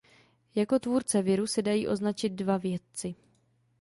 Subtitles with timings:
[0.55, 3.15] Jako tvůrce viru se dají označit dva vědci.